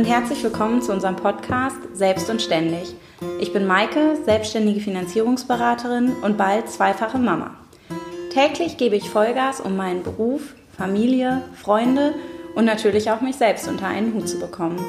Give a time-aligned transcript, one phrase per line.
[0.00, 2.94] und herzlich willkommen zu unserem Podcast Selbst und Ständig.
[3.38, 7.50] Ich bin Maike, selbstständige Finanzierungsberaterin und bald zweifache Mama.
[8.32, 12.14] Täglich gebe ich Vollgas, um meinen Beruf, Familie, Freunde
[12.54, 14.82] und natürlich auch mich selbst unter einen Hut zu bekommen.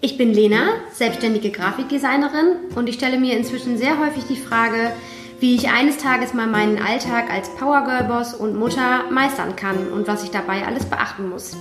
[0.00, 4.90] Ich bin Lena, selbstständige Grafikdesignerin und ich stelle mir inzwischen sehr häufig die Frage,
[5.38, 10.24] wie ich eines Tages mal meinen Alltag als Powergirl-Boss und Mutter meistern kann und was
[10.24, 11.58] ich dabei alles beachten muss.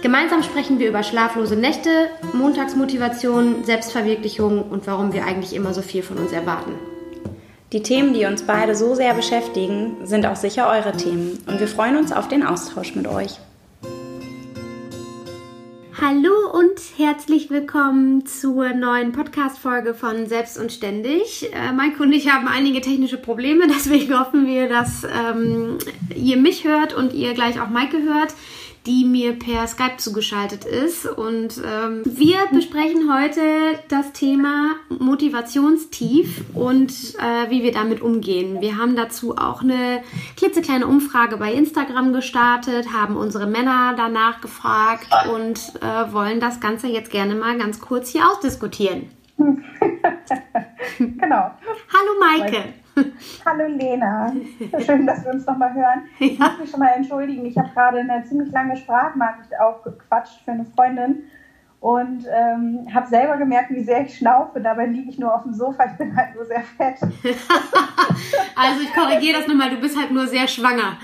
[0.00, 6.02] Gemeinsam sprechen wir über schlaflose Nächte, Montagsmotivation, Selbstverwirklichung und warum wir eigentlich immer so viel
[6.02, 6.72] von uns erwarten.
[7.72, 11.68] Die Themen, die uns beide so sehr beschäftigen, sind auch sicher eure Themen und wir
[11.68, 13.38] freuen uns auf den Austausch mit euch.
[16.00, 21.50] Hallo und herzlich willkommen zur neuen Podcast-Folge von Selbst und Ständig.
[21.52, 25.78] Äh, Maike und ich haben einige technische Probleme, deswegen hoffen wir, dass ähm,
[26.14, 28.34] ihr mich hört und ihr gleich auch Maike hört
[28.86, 31.06] die mir per Skype zugeschaltet ist.
[31.06, 33.40] Und ähm, wir besprechen heute
[33.88, 38.60] das Thema Motivationstief und äh, wie wir damit umgehen.
[38.60, 40.02] Wir haben dazu auch eine
[40.36, 46.88] klitzekleine Umfrage bei Instagram gestartet, haben unsere Männer danach gefragt und äh, wollen das Ganze
[46.88, 49.10] jetzt gerne mal ganz kurz hier ausdiskutieren.
[50.98, 51.50] genau.
[51.88, 52.74] Hallo Maike.
[53.44, 54.32] Hallo Lena,
[54.84, 56.04] schön, dass wir uns nochmal hören.
[56.20, 60.52] Ich muss mich schon mal entschuldigen, ich habe gerade eine ziemlich lange Sprachnachricht aufgequatscht für
[60.52, 61.24] eine Freundin
[61.80, 64.60] und ähm, habe selber gemerkt, wie sehr ich schnaufe.
[64.60, 66.96] Dabei liege ich nur auf dem Sofa, ich bin halt nur sehr fett.
[68.56, 70.96] also ich korrigiere das nochmal, du bist halt nur sehr schwanger.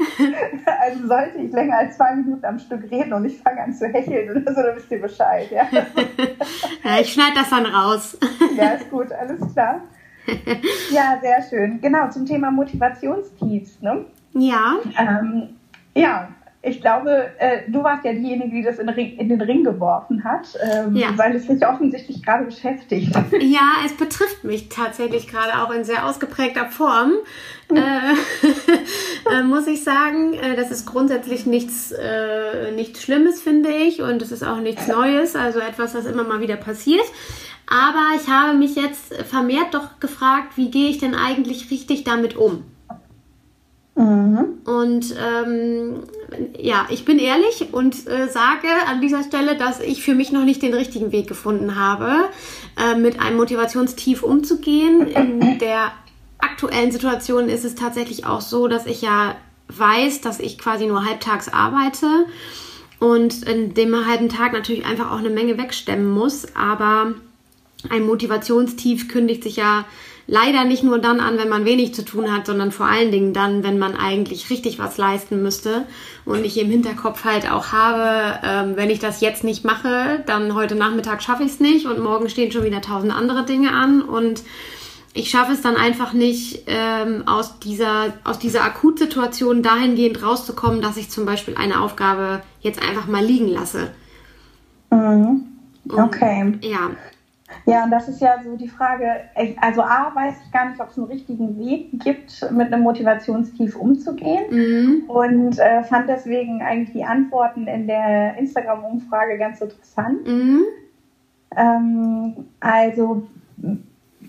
[0.80, 3.86] also sollte ich länger als zwei Minuten am Stück reden und ich fange an zu
[3.86, 5.50] hecheln oder so, dann wisst ihr Bescheid.
[5.50, 8.18] Ja, ja ich schneide das dann raus.
[8.56, 9.82] ja, ist gut, alles klar.
[10.90, 11.80] Ja, sehr schön.
[11.80, 13.80] Genau, zum Thema Motivationstiefs.
[13.80, 14.04] Ne?
[14.34, 14.76] Ja.
[14.98, 15.50] Ähm,
[15.94, 16.28] ja,
[16.66, 20.48] ich glaube, äh, du warst ja diejenige, die das in, in den Ring geworfen hat,
[20.60, 21.08] ähm, ja.
[21.16, 23.14] weil es dich offensichtlich gerade beschäftigt.
[23.40, 27.12] Ja, es betrifft mich tatsächlich gerade auch in sehr ausgeprägter Form.
[27.68, 27.76] Hm.
[27.76, 34.02] Äh, äh, muss ich sagen, äh, das ist grundsätzlich nichts, äh, nichts Schlimmes, finde ich,
[34.02, 37.04] und es ist auch nichts Neues, also etwas, was immer mal wieder passiert.
[37.68, 42.36] Aber ich habe mich jetzt vermehrt doch gefragt, wie gehe ich denn eigentlich richtig damit
[42.36, 42.64] um?
[43.96, 44.58] Mhm.
[44.66, 46.02] Und ähm,
[46.58, 50.44] ja, ich bin ehrlich und äh, sage an dieser Stelle, dass ich für mich noch
[50.44, 52.28] nicht den richtigen Weg gefunden habe,
[52.78, 55.06] äh, mit einem Motivationstief umzugehen.
[55.06, 55.92] In der
[56.38, 59.34] aktuellen Situation ist es tatsächlich auch so, dass ich ja
[59.68, 62.06] weiß, dass ich quasi nur halbtags arbeite
[62.98, 66.54] und in dem halben Tag natürlich einfach auch eine Menge wegstemmen muss.
[66.54, 67.14] Aber
[67.90, 69.84] ein Motivationstief kündigt sich ja
[70.26, 73.32] leider nicht nur dann an, wenn man wenig zu tun hat, sondern vor allen Dingen
[73.32, 75.86] dann, wenn man eigentlich richtig was leisten müsste.
[76.24, 80.54] Und ich im Hinterkopf halt auch habe, ähm, wenn ich das jetzt nicht mache, dann
[80.54, 84.02] heute Nachmittag schaffe ich es nicht und morgen stehen schon wieder tausend andere Dinge an
[84.02, 84.42] und
[85.14, 90.98] ich schaffe es dann einfach nicht, ähm, aus dieser, aus dieser Akutsituation dahingehend rauszukommen, dass
[90.98, 93.92] ich zum Beispiel eine Aufgabe jetzt einfach mal liegen lasse.
[94.90, 95.46] Mhm.
[95.88, 96.42] Okay.
[96.42, 96.90] Und, ja,
[97.64, 99.06] ja, und das ist ja so die Frage,
[99.60, 103.76] also A, weiß ich gar nicht, ob es einen richtigen Weg gibt, mit einem Motivationstief
[103.76, 105.04] umzugehen mhm.
[105.08, 110.26] und äh, fand deswegen eigentlich die Antworten in der Instagram-Umfrage ganz interessant.
[110.26, 110.64] Mhm.
[111.56, 113.26] Ähm, also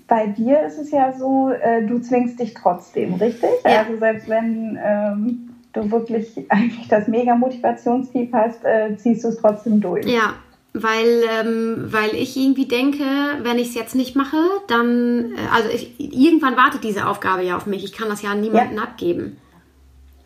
[0.08, 3.50] bei dir ist es ja so, äh, du zwingst dich trotzdem, richtig?
[3.66, 3.80] Ja.
[3.80, 9.82] Also selbst wenn ähm, du wirklich eigentlich das Mega-Motivationstief hast, äh, ziehst du es trotzdem
[9.82, 10.06] durch.
[10.06, 10.36] Ja,
[10.82, 13.04] weil, ähm, weil ich irgendwie denke,
[13.42, 17.58] wenn ich es jetzt nicht mache, dann, äh, also ich, irgendwann wartet diese Aufgabe ja
[17.58, 17.84] auf mich.
[17.84, 18.84] Ich kann das ja an niemanden ja.
[18.84, 19.38] abgeben.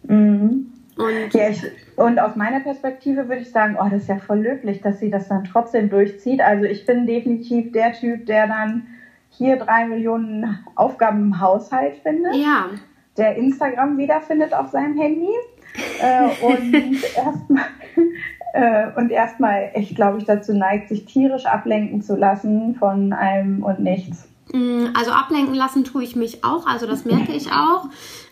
[0.03, 0.71] Mhm.
[0.97, 1.63] Und, ja, ich,
[1.95, 5.09] und aus meiner Perspektive würde ich sagen, oh, das ist ja voll löblich, dass sie
[5.09, 6.41] das dann trotzdem durchzieht.
[6.41, 8.87] Also ich bin definitiv der Typ, der dann
[9.29, 12.35] hier drei Millionen Aufgaben im Haushalt findet.
[12.35, 12.69] Ja.
[13.17, 15.29] Der Instagram wiederfindet auf seinem Handy.
[16.01, 17.65] äh, und erstmal
[18.53, 23.63] äh, und erstmal echt, glaube ich, dazu neigt, sich tierisch ablenken zu lassen von allem
[23.63, 24.30] und nichts.
[24.53, 27.85] Mm, also ablenken lassen tue ich mich auch, also das merke ich auch,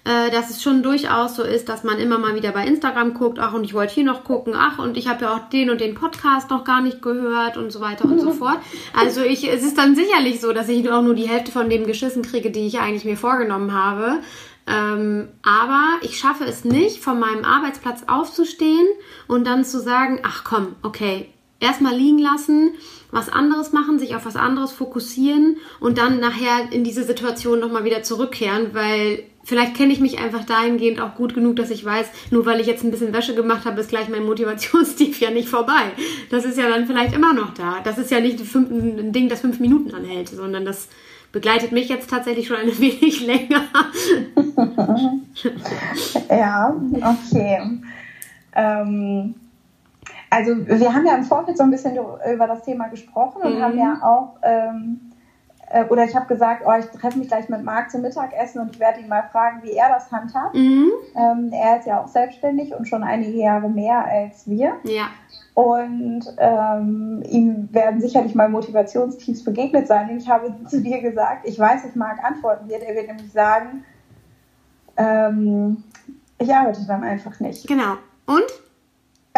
[0.04, 3.40] äh, dass es schon durchaus so ist, dass man immer mal wieder bei Instagram guckt,
[3.40, 5.80] ach und ich wollte hier noch gucken, ach und ich habe ja auch den und
[5.80, 8.58] den Podcast noch gar nicht gehört und so weiter und so fort.
[8.94, 11.86] Also ich, es ist dann sicherlich so, dass ich auch nur die Hälfte von dem
[11.86, 14.20] geschissen kriege, die ich eigentlich mir vorgenommen habe.
[14.68, 18.88] Ähm, aber ich schaffe es nicht, von meinem Arbeitsplatz aufzustehen
[19.28, 21.30] und dann zu sagen, ach komm, okay,
[21.60, 22.72] erstmal liegen lassen,
[23.12, 27.84] was anderes machen, sich auf was anderes fokussieren und dann nachher in diese Situation nochmal
[27.84, 32.08] wieder zurückkehren, weil vielleicht kenne ich mich einfach dahingehend auch gut genug, dass ich weiß,
[32.30, 35.50] nur weil ich jetzt ein bisschen Wäsche gemacht habe, ist gleich mein Motivationstief ja nicht
[35.50, 35.92] vorbei.
[36.30, 37.80] Das ist ja dann vielleicht immer noch da.
[37.84, 40.88] Das ist ja nicht ein Ding, das fünf Minuten anhält, sondern das
[41.32, 43.64] begleitet mich jetzt tatsächlich schon ein wenig länger.
[46.30, 47.82] ja, okay.
[48.54, 49.36] Ähm,
[50.30, 53.62] also wir haben ja im Vorfeld so ein bisschen über das Thema gesprochen und mhm.
[53.62, 55.12] haben ja auch, ähm,
[55.70, 58.72] äh, oder ich habe gesagt, oh, ich treffe mich gleich mit Marc zum Mittagessen und
[58.72, 60.56] ich werde ihn mal fragen, wie er das handhabt.
[60.56, 60.92] Mhm.
[61.16, 64.74] Ähm, er ist ja auch selbstständig und schon einige Jahre mehr als wir.
[64.84, 65.08] Ja.
[65.54, 70.10] Und ähm, ihm werden sicherlich mal Motivationstiefs begegnet sein.
[70.10, 72.84] Und ich habe zu dir gesagt, ich weiß, dass Marc antworten wird.
[72.84, 73.84] Er wird nämlich sagen,
[74.96, 75.84] ähm,
[76.38, 77.68] ich arbeite dann einfach nicht.
[77.68, 77.96] Genau.
[78.26, 78.69] Und?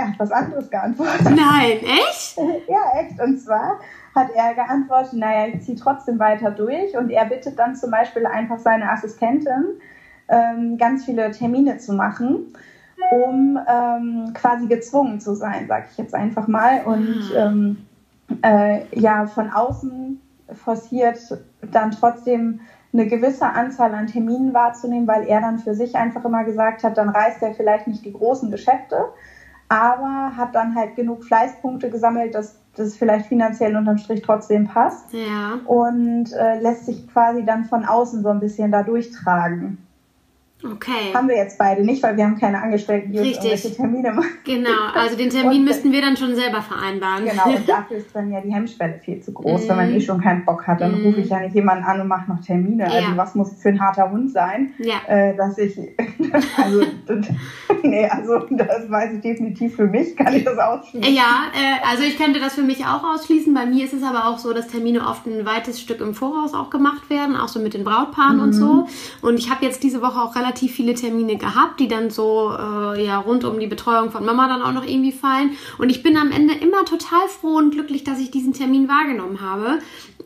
[0.02, 1.30] Er hat was anderes geantwortet.
[1.30, 2.38] Nein, echt?
[2.68, 3.22] ja, echt.
[3.22, 3.80] Und zwar
[4.16, 6.98] hat er geantwortet, naja, ich ziehe trotzdem weiter durch.
[6.98, 9.80] Und er bittet dann zum Beispiel einfach seine Assistentin,
[10.28, 12.54] ähm, ganz viele Termine zu machen,
[13.12, 16.82] um ähm, quasi gezwungen zu sein, sag ich jetzt einfach mal.
[16.86, 17.46] Und ah.
[17.46, 17.86] ähm,
[18.42, 20.20] äh, ja, von außen
[20.54, 21.20] forciert
[21.72, 22.62] dann trotzdem
[22.92, 26.98] eine gewisse Anzahl an Terminen wahrzunehmen, weil er dann für sich einfach immer gesagt hat,
[26.98, 29.06] dann reißt er vielleicht nicht die großen Geschäfte,
[29.72, 35.14] aber hat dann halt genug Fleißpunkte gesammelt, dass das vielleicht finanziell unterm Strich trotzdem passt.
[35.14, 35.60] Ja.
[35.66, 39.78] Und äh, lässt sich quasi dann von außen so ein bisschen da durchtragen.
[40.64, 41.14] Okay.
[41.14, 43.38] Haben wir jetzt beide nicht, weil wir haben keine Angestellten, die Richtig.
[43.38, 44.38] uns irgendwelche Termine machen.
[44.46, 47.26] Genau, also den Termin müssten wir dann schon selber vereinbaren.
[47.26, 49.66] Genau, und dafür ist dann ja die Hemmschwelle viel zu groß.
[49.66, 49.70] Mm.
[49.70, 51.06] Wenn man eh schon keinen Bock hat, dann mm.
[51.06, 52.86] rufe ich ja nicht jemanden an und mache noch Termine.
[52.86, 53.04] Also ja.
[53.06, 54.96] Also was muss für ein harter Hund sein, ja.
[55.08, 55.78] äh, dass ich,
[56.58, 56.84] also,
[57.84, 61.14] nee, also das weiß ich definitiv für mich, kann ich das ausschließen.
[61.14, 63.54] Ja, äh, also ich könnte das für mich auch ausschließen.
[63.54, 66.54] Bei mir ist es aber auch so, dass Termine oft ein weites Stück im Voraus
[66.54, 68.42] auch gemacht werden, auch so mit den Brautpaaren mm.
[68.42, 68.88] und so.
[69.22, 72.52] Und ich habe jetzt diese Woche auch relativ viele Termine Termine gehabt, die dann so
[72.58, 75.52] äh, ja rund um die Betreuung von Mama dann auch noch irgendwie fallen.
[75.78, 79.42] Und ich bin am Ende immer total froh und glücklich, dass ich diesen Termin wahrgenommen
[79.42, 79.80] habe,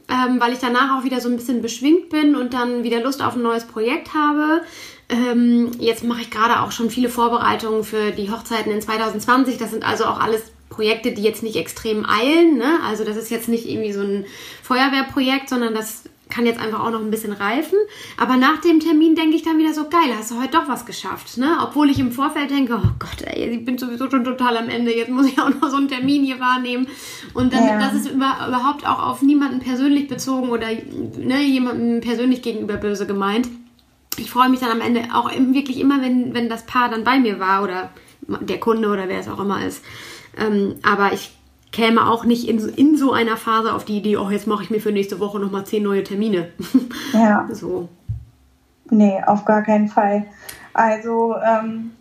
[0.09, 3.23] ähm, weil ich danach auch wieder so ein bisschen beschwingt bin und dann wieder Lust
[3.23, 4.61] auf ein neues Projekt habe.
[5.09, 9.57] Ähm, jetzt mache ich gerade auch schon viele Vorbereitungen für die Hochzeiten in 2020.
[9.57, 12.57] Das sind also auch alles Projekte, die jetzt nicht extrem eilen.
[12.57, 12.79] Ne?
[12.87, 14.25] Also das ist jetzt nicht irgendwie so ein
[14.63, 16.03] Feuerwehrprojekt, sondern das
[16.35, 17.77] kann jetzt einfach auch noch ein bisschen reifen.
[18.17, 20.85] Aber nach dem Termin denke ich dann wieder so, geil, hast du heute doch was
[20.85, 21.37] geschafft.
[21.37, 21.57] Ne?
[21.63, 24.93] Obwohl ich im Vorfeld denke, oh Gott, ey, ich bin sowieso schon total am Ende,
[24.93, 26.87] jetzt muss ich auch noch so einen Termin hier wahrnehmen.
[27.33, 27.79] Und dann, ja.
[27.79, 30.67] das ist überhaupt auch auf niemanden persönlich bezogen oder
[31.17, 33.47] ne, jemandem persönlich gegenüber böse gemeint.
[34.17, 37.17] Ich freue mich dann am Ende auch wirklich immer, wenn, wenn das Paar dann bei
[37.17, 37.91] mir war oder
[38.27, 39.83] der Kunde oder wer es auch immer ist.
[40.37, 41.31] Ähm, aber ich
[41.75, 44.69] käme auch nicht in, in so einer Phase auf die Idee, oh, jetzt mache ich
[44.69, 46.51] mir für nächste Woche nochmal zehn neue Termine.
[47.13, 47.47] Ja.
[47.51, 47.89] so.
[48.89, 50.25] Nee, auf gar keinen Fall.
[50.73, 51.91] Also, ähm,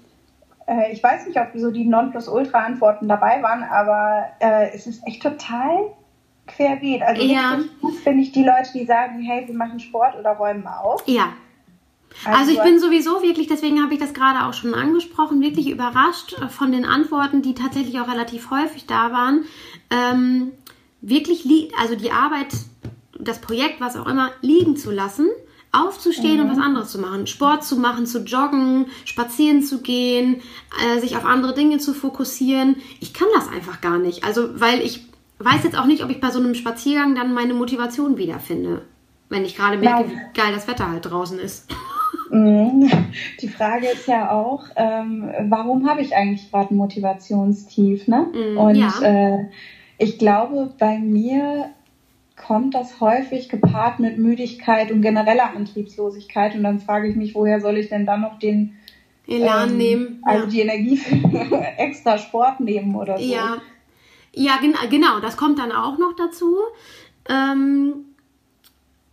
[0.67, 5.23] äh, ich weiß nicht, ob so die Nonplusultra-Antworten dabei waren, aber äh, es ist echt
[5.23, 5.91] total
[6.47, 7.03] querbeet.
[7.03, 7.59] Also, ja.
[8.05, 11.03] finde ich die Leute, die sagen, hey, wir machen Sport oder räumen auf.
[11.07, 11.33] Ja.
[12.25, 15.69] Also, also ich bin sowieso wirklich, deswegen habe ich das gerade auch schon angesprochen, wirklich
[15.69, 19.45] überrascht äh, von den Antworten, die tatsächlich auch relativ häufig da waren.
[19.91, 20.53] Ähm,
[21.01, 21.47] wirklich,
[21.81, 22.49] also die Arbeit,
[23.19, 25.29] das Projekt, was auch immer, liegen zu lassen,
[25.73, 26.45] aufzustehen mhm.
[26.45, 27.27] und was anderes zu machen.
[27.27, 30.41] Sport zu machen, zu joggen, spazieren zu gehen,
[30.87, 32.77] äh, sich auf andere Dinge zu fokussieren.
[33.01, 34.25] Ich kann das einfach gar nicht.
[34.25, 35.07] Also, weil ich
[35.41, 38.83] weiß jetzt auch nicht, ob ich bei so einem Spaziergang dann meine Motivation wiederfinde.
[39.29, 40.11] Wenn ich gerade merke, Nein.
[40.11, 41.69] wie geil das Wetter halt draußen ist.
[42.31, 42.91] Mhm.
[43.41, 48.09] Die Frage ist ja auch, ähm, warum habe ich eigentlich gerade ein Motivationstief?
[48.09, 48.27] Ne?
[48.33, 48.93] Mm, Und ja.
[49.03, 49.47] äh,
[49.99, 51.71] ich glaube, bei mir
[52.37, 56.55] kommt das häufig gepaart mit Müdigkeit und genereller Antriebslosigkeit.
[56.55, 58.77] Und dann frage ich mich, woher soll ich denn dann noch den
[59.27, 60.23] Elan ähm, nehmen?
[60.25, 61.17] Also die Energie für
[61.79, 63.25] extra Sport nehmen oder so.
[63.25, 63.59] Ja,
[64.35, 66.57] ja gen genau, das kommt dann auch noch dazu.
[67.29, 68.14] Ähm,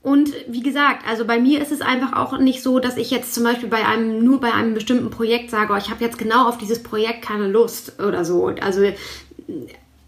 [0.03, 3.35] und wie gesagt, also bei mir ist es einfach auch nicht so, dass ich jetzt
[3.35, 6.47] zum Beispiel bei einem, nur bei einem bestimmten Projekt sage, oh, ich habe jetzt genau
[6.47, 8.47] auf dieses Projekt keine Lust oder so.
[8.61, 8.81] Also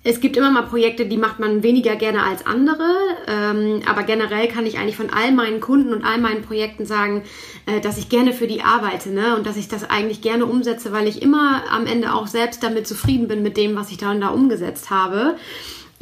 [0.03, 2.83] es gibt immer mal Projekte, die macht man weniger gerne als andere,
[3.27, 7.21] ähm, aber generell kann ich eigentlich von all meinen Kunden und all meinen Projekten sagen,
[7.67, 9.37] äh, dass ich gerne für die arbeite ne?
[9.37, 12.87] und dass ich das eigentlich gerne umsetze, weil ich immer am Ende auch selbst damit
[12.87, 15.35] zufrieden bin mit dem, was ich da und da umgesetzt habe.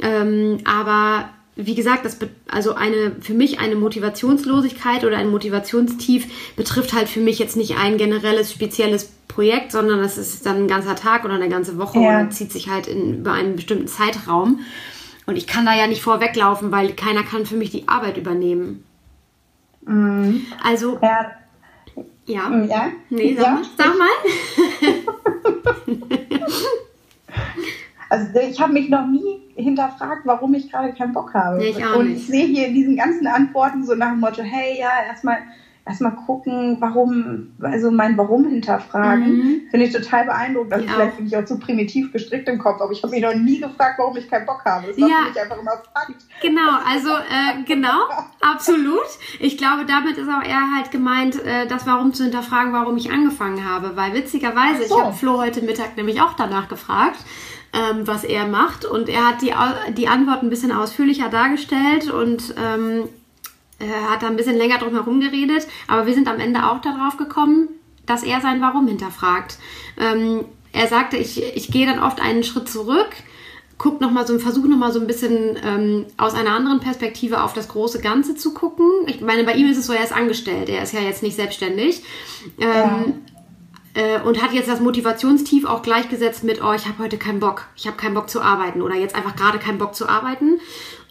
[0.00, 2.16] Ähm, aber wie gesagt, das
[2.48, 7.76] also eine für mich eine Motivationslosigkeit oder ein Motivationstief betrifft halt für mich jetzt nicht
[7.76, 11.98] ein generelles spezielles Projekt, sondern das ist dann ein ganzer Tag oder eine ganze Woche
[11.98, 12.20] ja.
[12.20, 14.60] oder zieht sich halt in, über einen bestimmten Zeitraum.
[15.26, 18.84] Und ich kann da ja nicht vorweglaufen, weil keiner kann für mich die Arbeit übernehmen.
[19.86, 20.46] Mhm.
[20.62, 21.32] Also ja.
[22.24, 22.64] Ja.
[22.64, 22.92] Ja?
[23.10, 23.52] Nee, sag Ja?
[23.54, 23.64] mal.
[23.76, 24.08] Sag mal.
[28.12, 31.56] Also ich habe mich noch nie hinterfragt, warum ich gerade keinen Bock habe.
[31.58, 34.42] Nee, ich auch und ich sehe hier in diesen ganzen Antworten so nach dem Motto,
[34.42, 35.38] hey, ja, erstmal
[35.84, 39.60] erstmal gucken, warum, also mein Warum hinterfragen, Mhm.
[39.70, 40.72] finde ich total beeindruckend.
[40.74, 43.22] Also Ich vielleicht bin ich auch zu primitiv gestrickt im Kopf, aber ich habe mich
[43.22, 44.86] noch nie gefragt, warum ich keinen Bock habe.
[44.88, 45.16] Das war Ja.
[45.24, 46.14] für mich einfach immer Fakt.
[46.40, 47.98] Genau, also äh, genau,
[48.40, 49.00] absolut.
[49.40, 53.10] Ich glaube, damit ist auch eher halt gemeint, äh, das Warum zu hinterfragen, warum ich
[53.10, 53.96] angefangen habe.
[53.96, 54.96] Weil witzigerweise, so.
[54.98, 57.18] ich habe Flo heute Mittag nämlich auch danach gefragt,
[57.72, 58.84] ähm, was er macht.
[58.84, 59.52] Und er hat die,
[59.94, 63.08] die Antwort ein bisschen ausführlicher dargestellt und ähm,
[63.78, 65.66] er hat da ein bisschen länger drum herum geredet.
[65.88, 67.68] Aber wir sind am Ende auch darauf gekommen,
[68.06, 69.58] dass er sein Warum hinterfragt.
[69.98, 73.10] Ähm, er sagte, ich, ich gehe dann oft einen Schritt zurück,
[73.78, 77.52] guck noch mal so, versuche noch so ein bisschen ähm, aus einer anderen Perspektive auf
[77.52, 78.88] das große Ganze zu gucken.
[79.06, 81.36] Ich meine, bei ihm ist es so, er ist angestellt, er ist ja jetzt nicht
[81.36, 82.02] selbstständig.
[82.60, 83.22] Ähm,
[83.94, 87.66] äh, und hat jetzt das Motivationstief auch gleichgesetzt mit, oh, ich habe heute keinen Bock,
[87.76, 90.60] ich habe keinen Bock zu arbeiten oder jetzt einfach gerade keinen Bock zu arbeiten.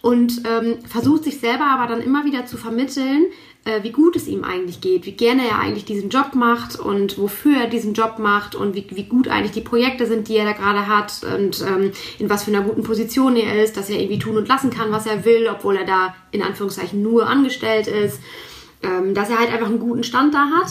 [0.00, 3.26] Und ähm, versucht sich selber aber dann immer wieder zu vermitteln,
[3.64, 7.18] äh, wie gut es ihm eigentlich geht, wie gerne er eigentlich diesen Job macht und
[7.18, 10.44] wofür er diesen Job macht und wie, wie gut eigentlich die Projekte sind, die er
[10.44, 14.00] da gerade hat und ähm, in was für einer guten Position er ist, dass er
[14.00, 17.86] irgendwie tun und lassen kann, was er will, obwohl er da in Anführungszeichen nur angestellt
[17.86, 18.18] ist
[18.82, 20.70] ähm, dass er halt einfach einen guten Stand da hat,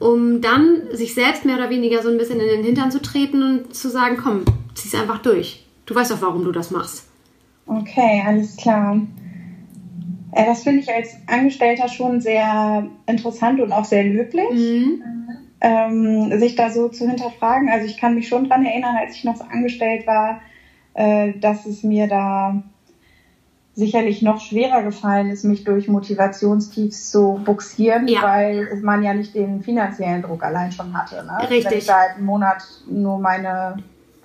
[0.00, 3.42] um dann sich selbst mehr oder weniger so ein bisschen in den Hintern zu treten
[3.42, 4.44] und zu sagen, komm,
[4.74, 5.64] zieh's einfach durch.
[5.86, 7.08] Du weißt doch, warum du das machst.
[7.66, 9.00] Okay, alles klar.
[10.32, 14.50] Äh, das finde ich als Angestellter schon sehr interessant und auch sehr löblich.
[14.50, 15.02] Mhm.
[15.60, 17.70] ähm, sich da so zu hinterfragen.
[17.70, 20.40] Also ich kann mich schon dran erinnern, als ich noch so angestellt war,
[20.94, 22.62] äh, dass es mir da
[23.74, 28.22] sicherlich noch schwerer gefallen ist, mich durch Motivationstiefs zu buxieren, Ja.
[28.22, 31.24] weil man ja nicht den finanziellen Druck allein schon hatte.
[31.24, 31.50] Ne?
[31.50, 31.70] Richtig.
[31.70, 33.76] Wenn ich da halt einen Monat nur meine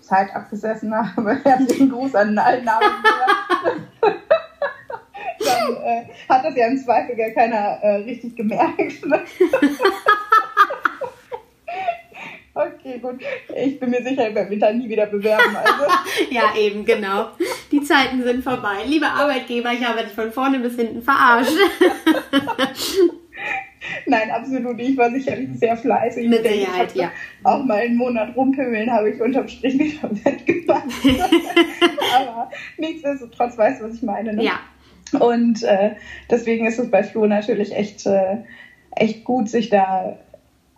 [0.01, 3.75] Zeit abgesessen habe, herzlichen Gruß an allen Arbeitgeber.
[5.39, 8.77] Dann äh, hat das ja im Zweifel gar keiner äh, richtig gemerkt.
[12.89, 13.21] Okay, gut.
[13.55, 15.55] Ich bin mir sicher, ich werde mich da nie wieder bewerben.
[15.55, 15.85] Also,
[16.31, 17.29] Ja, eben, genau.
[17.71, 18.83] Die Zeiten sind vorbei.
[18.85, 21.51] Lieber Arbeitgeber, ich habe dich von vorne bis hinten verarscht.
[24.07, 24.77] nein, absolut.
[24.77, 24.89] nicht.
[24.91, 26.27] Ich war sicherlich sehr fleißig.
[26.29, 27.11] Mit Sicherheit, ich ja.
[27.43, 30.85] Auch mal einen Monat rumpimmeln habe ich unterm Strich wieder wettgemacht.
[32.15, 34.33] Aber nichtsdestotrotz weißt du, was ich meine.
[34.33, 34.43] Ne?
[34.43, 34.59] Ja,
[35.19, 35.91] Und äh,
[36.29, 38.37] deswegen ist es bei Flo natürlich echt, äh,
[38.95, 40.17] echt gut, sich da.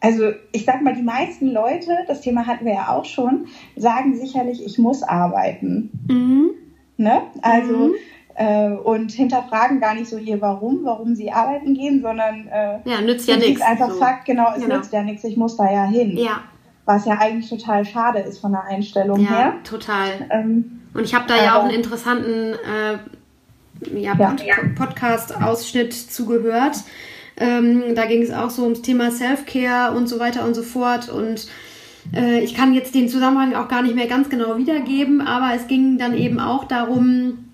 [0.01, 4.15] Also ich sag mal, die meisten Leute, das Thema hatten wir ja auch schon, sagen
[4.15, 5.89] sicherlich, ich muss arbeiten.
[6.09, 6.49] mhm.
[6.97, 7.21] Ne?
[7.41, 7.93] Also Mhm.
[8.35, 13.01] äh, und hinterfragen gar nicht so ihr Warum, warum sie arbeiten gehen, sondern äh, ja,
[13.01, 13.61] nützt ja nichts.
[13.61, 13.97] einfach so.
[13.99, 14.75] Fakt, genau, es Genau.
[14.77, 16.15] nützt ja nichts, ich muss da ja hin.
[16.17, 16.41] Ja,
[16.85, 19.53] Was ja eigentlich total schade ist von der Einstellung ja, her.
[19.63, 20.09] total.
[20.29, 24.13] Ähm, Und ich habe da ja auch einen interessanten äh, Ja.
[24.15, 24.43] Pod
[24.75, 26.77] Podcast-Ausschnitt zugehört.
[27.41, 31.09] Ähm, da ging es auch so ums Thema Self-Care und so weiter und so fort.
[31.09, 31.47] Und
[32.15, 35.67] äh, ich kann jetzt den Zusammenhang auch gar nicht mehr ganz genau wiedergeben, aber es
[35.67, 37.45] ging dann eben auch darum,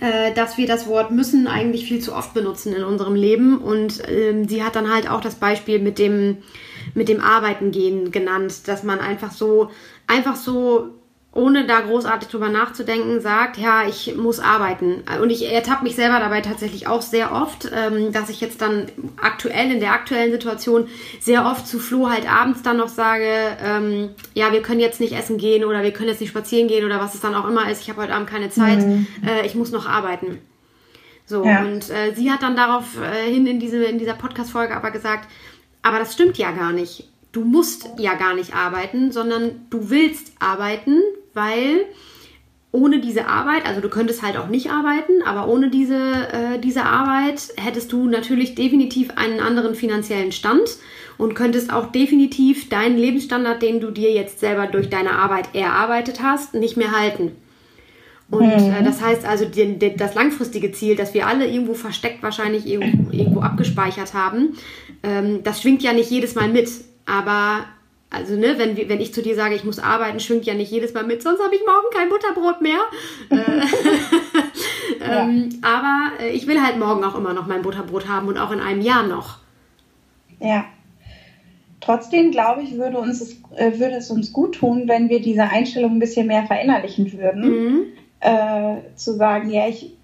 [0.00, 3.58] äh, dass wir das Wort müssen eigentlich viel zu oft benutzen in unserem Leben.
[3.58, 6.38] Und ähm, sie hat dann halt auch das Beispiel mit dem,
[6.94, 9.70] mit dem Arbeiten gehen genannt, dass man einfach so,
[10.06, 10.90] einfach so,
[11.34, 15.02] ohne da großartig drüber nachzudenken, sagt, ja, ich muss arbeiten.
[15.22, 18.86] Und ich ertappe mich selber dabei tatsächlich auch sehr oft, ähm, dass ich jetzt dann
[19.20, 20.88] aktuell, in der aktuellen Situation,
[21.20, 23.26] sehr oft zu Flo halt abends dann noch sage,
[23.64, 26.84] ähm, ja, wir können jetzt nicht essen gehen oder wir können jetzt nicht spazieren gehen
[26.84, 27.80] oder was es dann auch immer ist.
[27.80, 28.80] Ich habe heute Abend keine Zeit,
[29.26, 30.38] äh, ich muss noch arbeiten.
[31.24, 31.62] So, Ja.
[31.62, 35.28] und äh, sie hat dann darauf äh, hin in, diese, in dieser Podcast-Folge aber gesagt,
[35.80, 37.08] aber das stimmt ja gar nicht.
[37.32, 41.00] Du musst ja gar nicht arbeiten, sondern du willst arbeiten,
[41.34, 41.86] weil
[42.72, 46.84] ohne diese Arbeit, also du könntest halt auch nicht arbeiten, aber ohne diese, äh, diese
[46.84, 50.78] Arbeit hättest du natürlich definitiv einen anderen finanziellen Stand
[51.18, 56.22] und könntest auch definitiv deinen Lebensstandard, den du dir jetzt selber durch deine Arbeit erarbeitet
[56.22, 57.32] hast, nicht mehr halten.
[58.30, 62.22] Und äh, das heißt also, den, den, das langfristige Ziel, das wir alle irgendwo versteckt
[62.22, 64.56] wahrscheinlich irgendwo, irgendwo abgespeichert haben,
[65.02, 66.70] ähm, das schwingt ja nicht jedes Mal mit.
[67.04, 67.66] Aber,
[68.12, 70.92] also, ne, wenn, wenn ich zu dir sage, ich muss arbeiten, schwingt ja nicht jedes
[70.94, 72.78] Mal mit, sonst habe ich morgen kein Butterbrot mehr.
[73.30, 73.62] Äh,
[75.00, 78.50] ähm, Aber äh, ich will halt morgen auch immer noch mein Butterbrot haben und auch
[78.52, 79.38] in einem Jahr noch.
[80.40, 80.64] Ja.
[81.80, 85.42] Trotzdem glaube ich, würde, uns, es- äh, würde es uns gut tun, wenn wir diese
[85.44, 87.42] Einstellung ein bisschen mehr verinnerlichen würden.
[87.50, 87.82] Mhm.
[88.20, 89.96] Äh, zu sagen, ja, ich,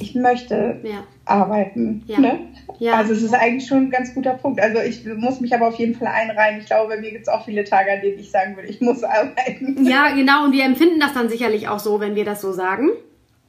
[0.00, 1.04] ich möchte ja.
[1.24, 2.02] arbeiten.
[2.06, 2.18] Ja.
[2.20, 2.38] Ne?
[2.78, 2.94] Ja.
[2.94, 4.60] Also es ist eigentlich schon ein ganz guter Punkt.
[4.60, 6.60] Also ich muss mich aber auf jeden Fall einreihen.
[6.60, 8.80] Ich glaube, bei mir gibt es auch viele Tage, an denen ich sagen würde, ich
[8.80, 9.84] muss arbeiten.
[9.84, 10.44] Ja, genau.
[10.44, 12.90] Und wir empfinden das dann sicherlich auch so, wenn wir das so sagen.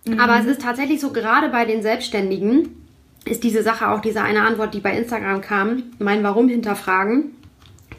[0.05, 0.19] Mhm.
[0.19, 2.69] Aber es ist tatsächlich so, gerade bei den Selbstständigen
[3.25, 7.35] ist diese Sache auch diese eine Antwort, die bei Instagram kam, mein Warum hinterfragen,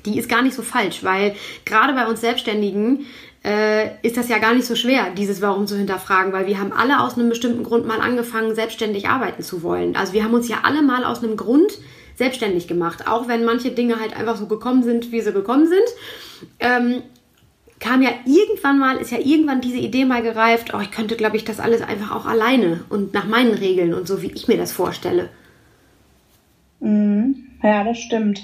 [0.07, 3.05] die ist gar nicht so falsch, weil gerade bei uns Selbstständigen
[3.43, 6.73] äh, ist das ja gar nicht so schwer, dieses Warum zu hinterfragen, weil wir haben
[6.73, 9.97] alle aus einem bestimmten Grund mal angefangen, selbstständig arbeiten zu wollen.
[9.97, 11.79] Also wir haben uns ja alle mal aus einem Grund
[12.17, 16.51] selbstständig gemacht, auch wenn manche Dinge halt einfach so gekommen sind, wie sie gekommen sind.
[16.59, 17.03] Ähm,
[17.79, 21.39] kam ja irgendwann mal, ist ja irgendwann diese Idee mal gereift, oh, ich könnte, glaube
[21.39, 24.59] ich, das alles einfach auch alleine und nach meinen Regeln und so, wie ich mir
[24.59, 25.31] das vorstelle.
[26.81, 27.37] Mhm.
[27.63, 28.43] Ja, das stimmt.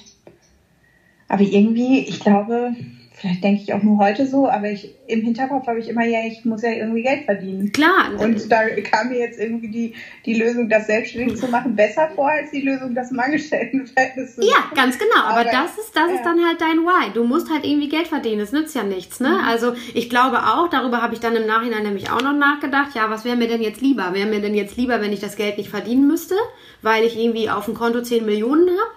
[1.29, 2.75] Aber irgendwie, ich glaube,
[3.17, 6.19] vielleicht denke ich auch nur heute so, aber ich, im Hinterkopf habe ich immer, ja,
[6.27, 7.73] ich muss ja irgendwie Geld verdienen.
[7.73, 8.11] Klar.
[8.19, 9.95] Und da kam mir jetzt irgendwie die,
[10.27, 14.43] die Lösung, das selbstständig zu machen, besser vor, als die Lösung, das im Angestelltenverhältnis zu
[14.43, 14.51] machen.
[14.53, 15.23] Ja, ganz genau.
[15.25, 16.15] Aber, aber das ist, das ja.
[16.17, 17.11] ist dann halt dein Why.
[17.15, 18.41] Du musst halt irgendwie Geld verdienen.
[18.41, 19.31] Es nützt ja nichts, ne?
[19.31, 19.49] Mhm.
[19.49, 23.09] Also, ich glaube auch, darüber habe ich dann im Nachhinein nämlich auch noch nachgedacht, ja,
[23.09, 24.13] was wäre mir denn jetzt lieber?
[24.13, 26.35] Wäre mir denn jetzt lieber, wenn ich das Geld nicht verdienen müsste,
[26.83, 28.91] weil ich irgendwie auf dem Konto 10 Millionen habe?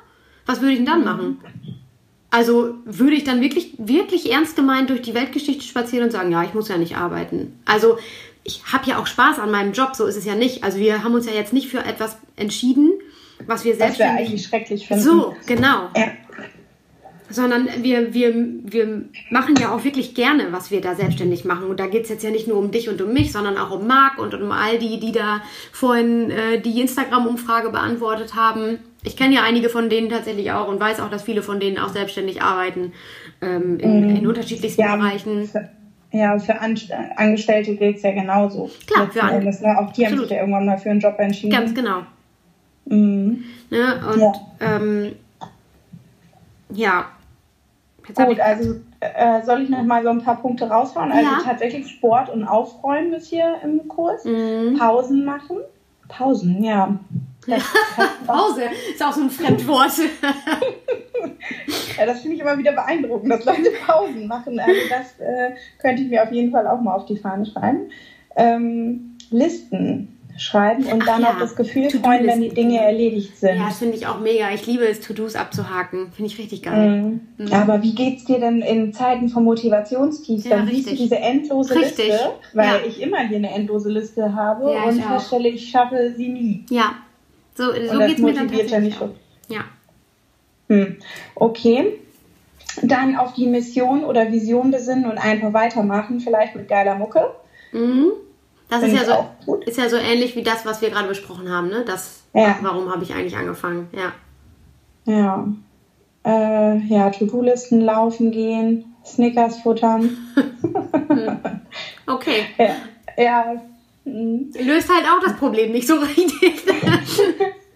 [0.45, 1.05] Was würde ich denn dann mhm.
[1.05, 1.39] machen?
[2.31, 6.43] Also würde ich dann wirklich, wirklich ernst gemeint durch die Weltgeschichte spazieren und sagen, ja,
[6.43, 7.59] ich muss ja nicht arbeiten.
[7.65, 7.97] Also
[8.43, 10.63] ich habe ja auch Spaß an meinem Job, so ist es ja nicht.
[10.63, 12.91] Also wir haben uns ja jetzt nicht für etwas entschieden,
[13.47, 13.99] was wir selbst.
[13.99, 15.03] Was wir eigentlich schrecklich finden.
[15.03, 15.89] So, genau.
[15.95, 16.11] Ja.
[17.31, 18.33] Sondern wir, wir,
[18.63, 21.67] wir machen ja auch wirklich gerne, was wir da selbstständig machen.
[21.67, 23.71] Und da geht es jetzt ja nicht nur um dich und um mich, sondern auch
[23.71, 29.15] um Marc und um all die, die da vorhin äh, die Instagram-Umfrage beantwortet haben ich
[29.15, 31.89] kenne ja einige von denen tatsächlich auch und weiß auch, dass viele von denen auch
[31.89, 32.93] selbstständig arbeiten
[33.41, 34.15] ähm, in, mhm.
[34.15, 35.47] in, unterschiedlichsten ja, Bereichen.
[35.47, 35.69] Für,
[36.11, 36.77] ja, für An
[37.15, 38.69] Angestellte gilt es ja genauso.
[38.87, 39.73] Klar, für Angestellte.
[39.73, 39.79] Ne?
[39.79, 40.11] Auch die Absolut.
[40.11, 41.51] haben sich ja irgendwann mal für einen Job entschieden.
[41.51, 42.01] Ganz genau.
[42.85, 43.43] Mhm.
[43.69, 44.01] Ne?
[44.13, 44.33] Und ja.
[44.59, 45.15] Ähm,
[46.73, 47.05] ja.
[48.15, 51.11] Gut, also äh, soll ich noch mal so ein paar Punkte raushauen?
[51.11, 51.39] Also ja.
[51.43, 54.25] tatsächlich Sport und Aufräumen ist hier im Kurs.
[54.25, 54.77] Mhm.
[54.77, 55.57] Pausen machen.
[56.07, 56.97] Pausen, ja.
[58.25, 59.91] Pause ist auch so ein Fremdwort.
[61.97, 64.59] ja, das finde ich immer wieder beeindruckend, dass Leute Pausen machen.
[64.59, 67.91] Also das äh, könnte ich mir auf jeden Fall auch mal auf die Fahne schreiben.
[68.35, 71.31] Ähm, Listen schreiben und dann ja.
[71.31, 73.57] auch das Gefühl freuen, wenn die Dinge erledigt sind.
[73.57, 74.51] Ja, das finde ich auch mega.
[74.53, 76.11] Ich liebe es, To-Dos abzuhaken.
[76.13, 76.89] Finde ich richtig geil.
[76.89, 77.21] Mhm.
[77.37, 77.53] Mhm.
[77.53, 80.45] Aber wie geht es dir denn in Zeiten von Motivationstiefs?
[80.45, 80.85] Ja, dann richtig.
[80.85, 82.07] siehst du diese endlose richtig.
[82.07, 82.79] Liste, weil ja.
[82.87, 86.65] ich immer hier eine endlose Liste habe und feststelle, ich schaffe sie nie.
[86.69, 86.95] Ja,
[87.59, 89.01] so, so geht es mir dann tatsächlich ja nicht.
[89.49, 89.65] Ja.
[90.69, 90.95] Hm.
[91.35, 91.99] Okay.
[92.83, 97.31] Dann auf die Mission oder Vision besinnen und einfach weitermachen, vielleicht mit geiler Mucke.
[97.73, 98.11] Mhm.
[98.69, 99.03] Das ist ja,
[99.45, 101.83] so, ist ja so ähnlich wie das, was wir gerade besprochen haben, ne?
[101.85, 102.57] Das, ja.
[102.61, 104.13] warum habe ich eigentlich angefangen, ja.
[105.05, 105.47] Ja.
[106.23, 110.17] Äh, ja, To-Do-Listen laufen gehen, Snickers futtern.
[112.07, 112.45] okay.
[112.57, 112.75] Ja,
[113.17, 113.61] ja,
[114.09, 114.51] Mhm.
[114.65, 116.63] Löst halt auch das Problem nicht so richtig.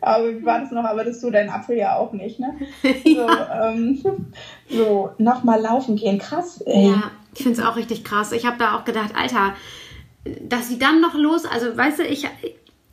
[0.02, 0.84] aber wie war das noch?
[0.84, 2.56] Aber das du dein Apfel ja auch nicht, ne?
[3.04, 3.28] So,
[3.62, 4.04] ähm,
[4.70, 6.20] so nochmal laufen gehen.
[6.20, 6.88] Krass, ey.
[6.88, 8.32] Ja, ich finde es auch richtig krass.
[8.32, 9.54] Ich habe da auch gedacht, Alter,
[10.42, 12.28] dass sie dann noch los, also weißt du, ich,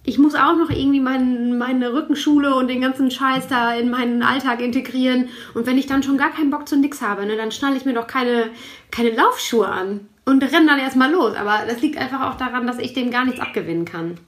[0.05, 4.23] ich muss auch noch irgendwie mein, meine Rückenschule und den ganzen Scheiß da in meinen
[4.23, 5.29] Alltag integrieren.
[5.55, 7.85] Und wenn ich dann schon gar keinen Bock zu nix habe, ne, dann schnalle ich
[7.85, 8.51] mir doch keine,
[8.91, 11.35] keine Laufschuhe an und rennen dann erstmal los.
[11.37, 14.19] Aber das liegt einfach auch daran, dass ich dem gar nichts abgewinnen kann.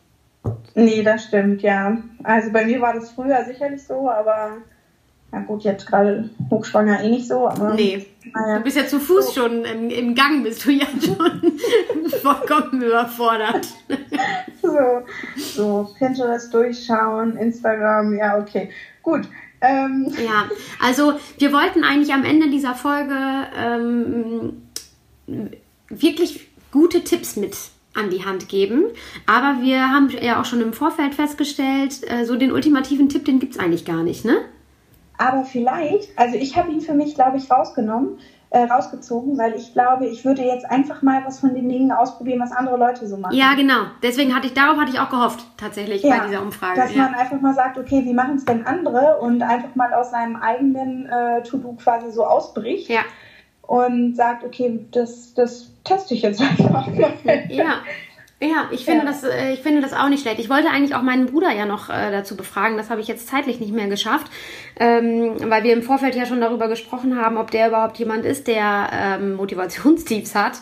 [0.74, 1.98] Nee, das stimmt, ja.
[2.22, 4.58] Also bei mir war das früher sicherlich so, aber
[5.30, 7.74] na gut, jetzt gerade hochschwanger eh nicht so, aber.
[7.74, 8.06] Nee.
[8.34, 8.58] Naja.
[8.58, 9.40] Du bist ja zu Fuß so.
[9.40, 11.58] schon im, im, Gang, bist du ja schon
[12.22, 13.66] vollkommen überfordert.
[14.62, 15.02] so,
[15.36, 18.70] so, Pinterest durchschauen, Instagram, ja, okay.
[19.02, 19.22] Gut.
[19.62, 20.12] Ähm.
[20.22, 20.48] Ja,
[20.82, 23.14] also wir wollten eigentlich am Ende dieser Folge
[23.56, 24.62] ähm,
[26.00, 27.56] wirklich gute Tipps mit
[27.94, 28.84] an die Hand geben.
[29.26, 33.38] Aber wir haben ja auch schon im Vorfeld festgestellt, äh, so den ultimativen Tipp, den
[33.38, 34.38] gibt es eigentlich gar nicht, ne?
[35.18, 38.18] Aber vielleicht, also ich habe ihn für mich, glaube ich, rausgenommen,
[38.50, 42.40] äh, rausgezogen, weil ich glaube, ich würde jetzt einfach mal was von den Dingen ausprobieren,
[42.40, 43.34] was andere Leute so machen.
[43.34, 43.84] Ja, genau.
[44.02, 46.80] Deswegen hatte ich, darauf hatte ich auch gehofft, tatsächlich ja, bei dieser Umfrage.
[46.80, 47.04] Dass ja.
[47.04, 50.36] man einfach mal sagt, okay, wie machen es denn andere und einfach mal aus seinem
[50.36, 52.88] eigenen äh, To-Do quasi so ausbricht.
[52.88, 53.02] Ja.
[53.62, 57.46] Und sagt, okay, das, das teste ich jetzt einfach mal.
[57.48, 57.82] Ja.
[58.42, 59.12] Ja, ich finde, ja.
[59.12, 60.40] Das, äh, ich finde das auch nicht schlecht.
[60.40, 62.76] Ich wollte eigentlich auch meinen Bruder ja noch äh, dazu befragen.
[62.76, 64.26] Das habe ich jetzt zeitlich nicht mehr geschafft,
[64.80, 68.48] ähm, weil wir im Vorfeld ja schon darüber gesprochen haben, ob der überhaupt jemand ist,
[68.48, 70.54] der ähm, Motivationstiefs hat.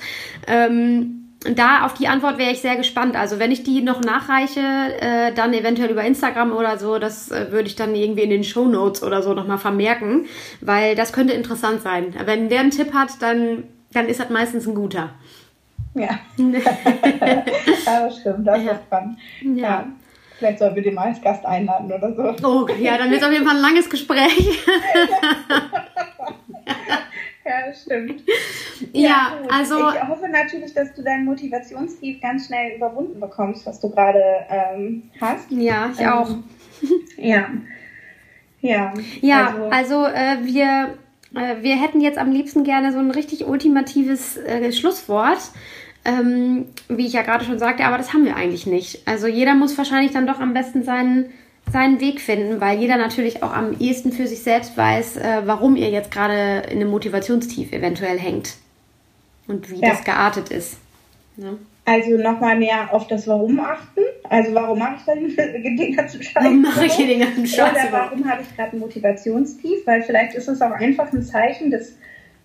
[0.47, 3.17] Ähm, da auf die Antwort wäre ich sehr gespannt.
[3.17, 7.51] Also wenn ich die noch nachreiche, äh, dann eventuell über Instagram oder so, das äh,
[7.51, 10.27] würde ich dann irgendwie in den Show Notes oder so nochmal vermerken,
[10.61, 12.15] weil das könnte interessant sein.
[12.25, 15.11] Wenn der einen Tipp hat, dann, dann ist das meistens ein guter.
[15.95, 17.43] Ja, ja
[17.85, 18.73] das stimmt, das ja.
[18.73, 19.19] ist spannend.
[19.43, 19.63] Ja.
[19.63, 19.87] ja.
[20.39, 22.47] Vielleicht sollen wir den mal als Gast einladen oder so.
[22.47, 24.59] Oh, ja, dann wird es auf jeden Fall ein langes Gespräch.
[27.51, 28.23] ja, stimmt.
[28.93, 29.77] Ja, ja also.
[29.91, 35.11] Ich hoffe natürlich, dass du dein Motivationstief ganz schnell überwunden bekommst, was du gerade ähm,
[35.21, 35.51] hast.
[35.51, 36.31] Ja, ich ähm, auch.
[37.19, 37.51] Ja.
[38.63, 40.95] Ja, ja also, also äh, wir,
[41.35, 45.39] äh, wir hätten jetzt am liebsten gerne so ein richtig ultimatives äh, Schlusswort.
[46.03, 49.07] Ähm, wie ich ja gerade schon sagte, aber das haben wir eigentlich nicht.
[49.07, 51.27] Also jeder muss wahrscheinlich dann doch am besten seinen
[51.71, 55.77] seinen Weg finden, weil jeder natürlich auch am ehesten für sich selbst weiß, äh, warum
[55.77, 58.57] ihr jetzt gerade in einem Motivationstief eventuell hängt
[59.47, 59.91] und wie ja.
[59.91, 60.79] das geartet ist.
[61.37, 61.55] Ja.
[61.85, 64.01] Also nochmal mehr auf das Warum achten.
[64.29, 66.45] Also warum mache ich dann den ganzen Scheiß?
[66.45, 67.73] Warum mache ich den ganzen Scheiß?
[67.73, 69.87] Oder warum habe ich gerade ein Motivationstief?
[69.87, 71.97] Weil vielleicht ist es auch einfach ein Zeichen des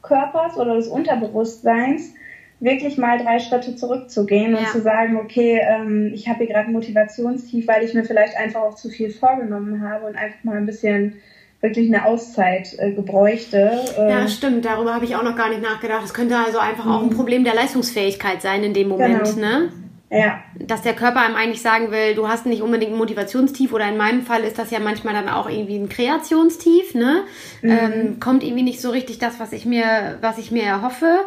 [0.01, 2.13] Körpers oder des Unterbewusstseins,
[2.59, 4.59] wirklich mal drei Schritte zurückzugehen ja.
[4.59, 8.37] und zu sagen, okay, ähm, ich habe hier gerade ein Motivationstief, weil ich mir vielleicht
[8.37, 11.15] einfach auch zu viel vorgenommen habe und einfach mal ein bisschen
[11.61, 13.71] wirklich eine Auszeit äh, gebräuchte.
[13.97, 16.03] Äh, ja, stimmt, darüber habe ich auch noch gar nicht nachgedacht.
[16.03, 17.15] Das könnte also einfach auch ein mhm.
[17.15, 19.47] Problem der Leistungsfähigkeit sein in dem Moment, genau.
[19.47, 19.71] ne?
[20.11, 20.39] Ja.
[20.59, 23.97] Dass der Körper einem eigentlich sagen will, du hast nicht unbedingt ein Motivationstief oder in
[23.97, 27.23] meinem Fall ist das ja manchmal dann auch irgendwie ein Kreationstief, ne?
[27.61, 27.69] Mhm.
[27.69, 31.25] Ähm, kommt irgendwie nicht so richtig das, was ich mir, was ich mir erhoffe.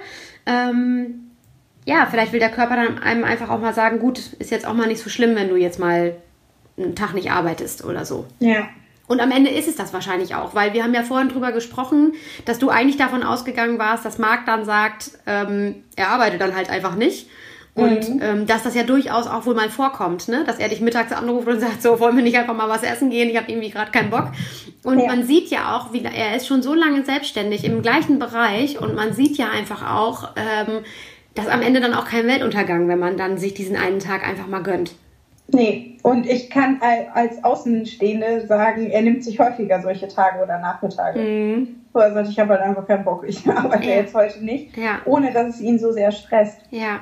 [0.49, 1.31] Ähm,
[1.85, 4.75] ja, vielleicht will der Körper dann einem einfach auch mal sagen, gut, ist jetzt auch
[4.75, 6.17] mal nicht so schlimm, wenn du jetzt mal
[6.77, 8.27] einen Tag nicht arbeitest oder so.
[8.41, 8.69] Ja.
[9.07, 12.13] Und am Ende ist es das wahrscheinlich auch, weil wir haben ja vorhin drüber gesprochen,
[12.45, 16.69] dass du eigentlich davon ausgegangen warst, dass Marc dann sagt, ähm, er arbeitet dann halt
[16.69, 17.29] einfach nicht.
[17.79, 18.23] Und mhm.
[18.23, 20.43] ähm, dass das ja durchaus auch wohl mal vorkommt, ne?
[20.45, 23.11] dass er dich mittags anruft und sagt, so wollen wir nicht einfach mal was essen
[23.11, 24.33] gehen, ich habe irgendwie gerade keinen Bock.
[24.83, 25.07] Und ja.
[25.07, 28.95] man sieht ja auch, wie er ist schon so lange selbstständig im gleichen Bereich und
[28.95, 30.85] man sieht ja einfach auch, ähm,
[31.35, 34.49] dass am Ende dann auch kein Weltuntergang, wenn man dann sich diesen einen Tag einfach
[34.49, 34.95] mal gönnt.
[35.51, 36.81] Nee, und ich kann
[37.15, 41.19] als Außenstehende sagen, er nimmt sich häufiger solche Tage oder Nachmittage.
[41.19, 41.77] Mhm.
[41.95, 43.97] Also ich habe halt einfach keinen Bock, ich arbeite ja.
[43.97, 45.01] jetzt heute nicht, ja.
[45.07, 46.61] ohne dass es ihn so sehr stresst.
[46.71, 47.01] Ja.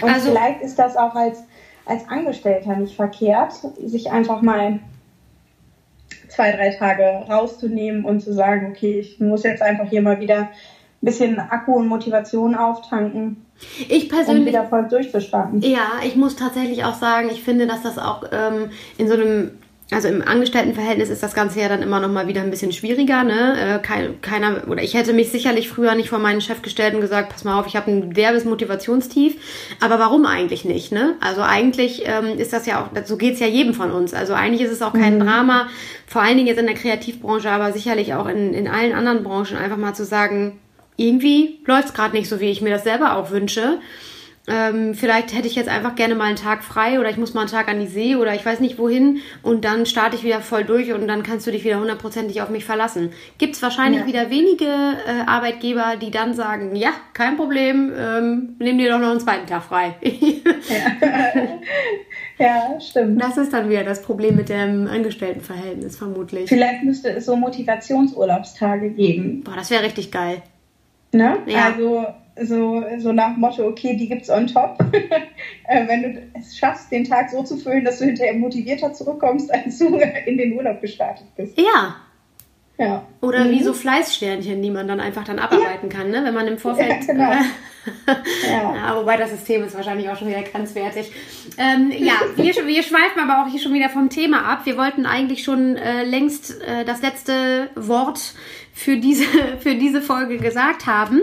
[0.00, 1.42] Und also, vielleicht ist das auch als,
[1.86, 3.52] als Angestellter nicht verkehrt,
[3.84, 4.80] sich einfach mal
[6.28, 10.38] zwei, drei Tage rauszunehmen und zu sagen, okay, ich muss jetzt einfach hier mal wieder
[10.40, 10.50] ein
[11.06, 13.44] bisschen Akku und Motivation auftanken.
[13.88, 14.40] Ich persönlich.
[14.40, 15.62] Um wieder voll durchzustarten.
[15.62, 19.57] Ja, ich muss tatsächlich auch sagen, ich finde, dass das auch ähm, in so einem
[19.90, 23.24] also im Angestelltenverhältnis ist das Ganze ja dann immer noch mal wieder ein bisschen schwieriger.
[23.24, 23.80] Ne?
[23.82, 27.30] Äh, keiner oder ich hätte mich sicherlich früher nicht vor meinen Chef gestellt und gesagt,
[27.30, 29.36] pass mal auf, ich habe ein derbes Motivationstief.
[29.80, 30.92] Aber warum eigentlich nicht?
[30.92, 31.14] Ne?
[31.20, 34.12] Also eigentlich ähm, ist das ja auch, so geht's ja jedem von uns.
[34.12, 35.20] Also eigentlich ist es auch kein mhm.
[35.20, 35.68] Drama,
[36.06, 39.56] vor allen Dingen jetzt in der Kreativbranche, aber sicherlich auch in, in allen anderen Branchen
[39.56, 40.58] einfach mal zu sagen,
[40.96, 43.78] irgendwie läuft's gerade nicht so, wie ich mir das selber auch wünsche
[44.48, 47.42] ähm, vielleicht hätte ich jetzt einfach gerne mal einen Tag frei oder ich muss mal
[47.42, 50.40] einen Tag an die See oder ich weiß nicht wohin und dann starte ich wieder
[50.40, 53.10] voll durch und dann kannst du dich wieder hundertprozentig auf mich verlassen.
[53.38, 54.06] Gibt es wahrscheinlich ja.
[54.06, 59.10] wieder wenige äh, Arbeitgeber, die dann sagen, ja, kein Problem, ähm, nimm dir doch noch
[59.10, 59.94] einen zweiten Tag frei.
[60.02, 61.58] ja.
[62.38, 63.20] ja, stimmt.
[63.22, 66.48] Das ist dann wieder das Problem mit dem Angestelltenverhältnis vermutlich.
[66.48, 69.42] Vielleicht müsste es so Motivationsurlaubstage geben.
[69.44, 70.42] Boah, das wäre richtig geil.
[71.12, 71.38] Ne?
[71.46, 71.66] Ja.
[71.66, 72.06] Also
[72.42, 74.78] so, so nach Motto, okay, die gibt's on top.
[75.70, 79.52] Äh, wenn du es schaffst, den Tag so zu füllen, dass du hinterher motivierter zurückkommst,
[79.52, 79.96] als du
[80.26, 81.58] in den Urlaub gestartet bist.
[81.58, 81.96] Ja.
[82.78, 83.02] Ja.
[83.20, 83.50] Oder mhm.
[83.50, 85.96] wie so Fleißsternchen, die man dann einfach dann abarbeiten ja.
[85.96, 86.24] kann, ne?
[86.24, 86.88] wenn man im Vorfeld.
[87.08, 87.30] Ja, genau.
[88.48, 88.74] ja.
[88.74, 88.96] ja.
[88.96, 91.10] wobei das System ist wahrscheinlich auch schon wieder grenzwertig.
[91.56, 94.60] Ähm, ja, wir, wir schweifen aber auch hier schon wieder vom Thema ab.
[94.64, 98.34] Wir wollten eigentlich schon äh, längst äh, das letzte Wort
[98.72, 99.24] für diese,
[99.58, 101.20] für diese Folge gesagt haben.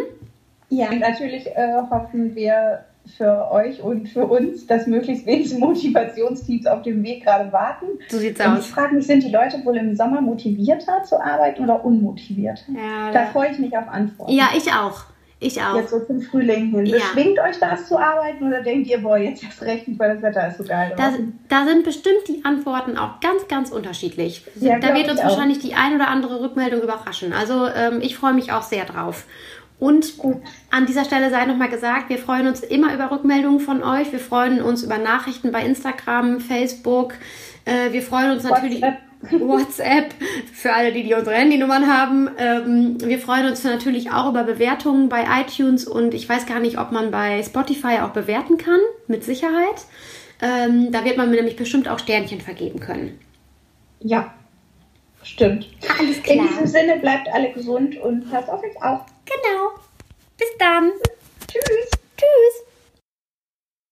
[0.76, 2.86] Ja, natürlich äh, hoffen wir
[3.18, 7.86] für euch und für uns, dass möglichst wenig Motivationsteams auf dem Weg gerade warten.
[8.10, 8.66] So sieht's und aus.
[8.66, 12.64] Ich frage mich, sind die Leute wohl im Sommer motivierter zu arbeiten oder unmotivierter?
[12.74, 14.32] Ja, da freue ich mich auf Antworten.
[14.32, 15.06] Ja, ich auch.
[15.40, 15.76] Ich auch.
[15.76, 16.86] Jetzt so zum Frühling hin.
[16.86, 16.98] Ja.
[16.98, 20.24] Beschwingt euch das zu arbeiten oder denkt ihr, boah, jetzt erst recht nicht, weil das
[20.24, 20.94] Wetter ist so geil?
[20.96, 21.14] Da,
[21.50, 24.46] da sind bestimmt die Antworten auch ganz, ganz unterschiedlich.
[24.56, 27.34] Ja, da wird uns wahrscheinlich die ein oder andere Rückmeldung überraschen.
[27.34, 29.26] Also ähm, ich freue mich auch sehr drauf.
[29.80, 30.14] Und
[30.72, 34.12] an dieser Stelle sei nochmal gesagt, wir freuen uns immer über Rückmeldungen von euch.
[34.12, 37.14] Wir freuen uns über Nachrichten bei Instagram, Facebook.
[37.66, 38.82] Äh, wir freuen uns natürlich.
[38.82, 39.02] WhatsApp.
[39.32, 40.14] WhatsApp
[40.54, 42.30] für alle, die, die unsere Handynummern haben.
[42.38, 46.78] Ähm, wir freuen uns natürlich auch über Bewertungen bei iTunes und ich weiß gar nicht,
[46.78, 49.86] ob man bei Spotify auch bewerten kann, mit Sicherheit.
[50.42, 53.20] Ähm, da wird man mir nämlich bestimmt auch Sternchen vergeben können.
[54.00, 54.34] Ja,
[55.24, 55.68] stimmt.
[55.98, 56.38] Alles klar.
[56.38, 59.06] In diesem Sinne bleibt alle gesund und passt auf euch auf.
[59.26, 59.80] Genau.
[60.38, 60.92] Bis dann.
[61.48, 61.90] Tschüss.
[62.18, 62.65] Tschüss.